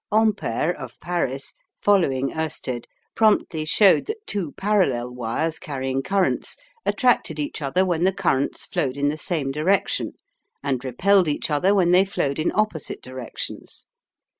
Ampere 0.11 0.71
of 0.71 0.99
Paris, 0.99 1.53
following 1.79 2.31
Oersted, 2.31 2.85
promptly 3.13 3.65
showed 3.65 4.07
that 4.07 4.25
two 4.25 4.51
parallel 4.53 5.11
wires 5.13 5.59
carrying 5.59 6.01
currents 6.01 6.57
attracted 6.87 7.37
each 7.37 7.61
other 7.61 7.85
when 7.85 8.03
the 8.03 8.11
currents 8.11 8.65
flowed 8.65 8.97
in 8.97 9.09
the 9.09 9.15
same 9.17 9.51
direction, 9.51 10.13
and 10.63 10.83
repelled 10.83 11.27
each 11.27 11.51
other 11.51 11.75
when 11.75 11.91
they 11.91 12.03
flowed 12.03 12.39
in 12.39 12.51
opposite 12.55 13.03
directions. 13.03 13.85